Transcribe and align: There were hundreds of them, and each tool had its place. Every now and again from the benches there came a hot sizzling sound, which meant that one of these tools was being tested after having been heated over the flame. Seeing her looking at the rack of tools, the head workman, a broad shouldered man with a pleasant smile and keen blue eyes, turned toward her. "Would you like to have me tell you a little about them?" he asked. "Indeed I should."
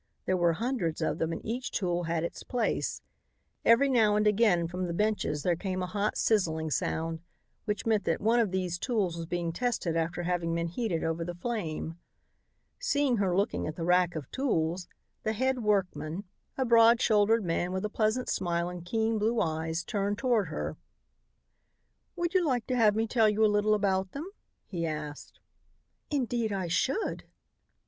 There 0.25 0.35
were 0.35 0.53
hundreds 0.53 0.99
of 1.03 1.19
them, 1.19 1.31
and 1.31 1.45
each 1.45 1.69
tool 1.69 2.05
had 2.05 2.23
its 2.23 2.41
place. 2.41 3.03
Every 3.63 3.87
now 3.87 4.15
and 4.15 4.25
again 4.25 4.67
from 4.67 4.87
the 4.87 4.95
benches 4.95 5.43
there 5.43 5.55
came 5.55 5.83
a 5.83 5.85
hot 5.85 6.17
sizzling 6.17 6.71
sound, 6.71 7.21
which 7.65 7.85
meant 7.85 8.05
that 8.05 8.19
one 8.19 8.39
of 8.39 8.49
these 8.49 8.79
tools 8.79 9.15
was 9.15 9.27
being 9.27 9.53
tested 9.53 9.95
after 9.95 10.23
having 10.23 10.55
been 10.55 10.69
heated 10.69 11.03
over 11.03 11.23
the 11.23 11.35
flame. 11.35 11.99
Seeing 12.79 13.17
her 13.17 13.37
looking 13.37 13.67
at 13.67 13.75
the 13.75 13.83
rack 13.83 14.15
of 14.15 14.27
tools, 14.31 14.87
the 15.21 15.33
head 15.33 15.59
workman, 15.59 16.23
a 16.57 16.65
broad 16.65 16.99
shouldered 16.99 17.45
man 17.45 17.71
with 17.71 17.85
a 17.85 17.87
pleasant 17.87 18.27
smile 18.27 18.69
and 18.69 18.83
keen 18.83 19.19
blue 19.19 19.39
eyes, 19.39 19.83
turned 19.83 20.17
toward 20.17 20.47
her. 20.47 20.77
"Would 22.15 22.33
you 22.33 22.43
like 22.43 22.65
to 22.65 22.75
have 22.75 22.95
me 22.95 23.05
tell 23.05 23.29
you 23.29 23.45
a 23.45 23.45
little 23.45 23.75
about 23.75 24.13
them?" 24.13 24.27
he 24.65 24.83
asked. 24.83 25.39
"Indeed 26.09 26.51
I 26.51 26.69
should." 26.69 27.25